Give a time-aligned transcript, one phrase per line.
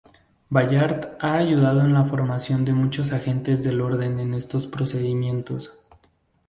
[0.49, 5.77] Ballard ha ayudado en la formación de muchos agentes del orden en estos procedimientos.